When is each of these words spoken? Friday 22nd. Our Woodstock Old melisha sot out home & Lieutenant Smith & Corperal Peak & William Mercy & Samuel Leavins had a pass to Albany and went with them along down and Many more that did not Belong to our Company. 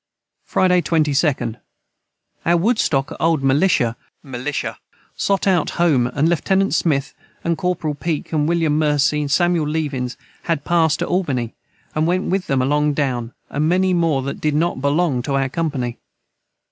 Friday 0.45 0.81
22nd. 0.81 1.59
Our 2.43 2.57
Woodstock 2.57 3.15
Old 3.19 3.43
melisha 3.43 4.77
sot 5.15 5.45
out 5.45 5.69
home 5.77 6.05
& 6.05 6.15
Lieutenant 6.25 6.73
Smith 6.73 7.13
& 7.35 7.43
Corperal 7.43 7.93
Peak 7.93 8.29
& 8.29 8.33
William 8.33 8.79
Mercy 8.79 9.27
& 9.27 9.27
Samuel 9.27 9.67
Leavins 9.67 10.17
had 10.45 10.57
a 10.57 10.61
pass 10.61 10.97
to 10.97 11.05
Albany 11.05 11.53
and 11.93 12.07
went 12.07 12.31
with 12.31 12.47
them 12.47 12.63
along 12.63 12.93
down 12.93 13.33
and 13.51 13.69
Many 13.69 13.93
more 13.93 14.23
that 14.23 14.41
did 14.41 14.55
not 14.55 14.81
Belong 14.81 15.21
to 15.21 15.35
our 15.35 15.49
Company. 15.49 15.99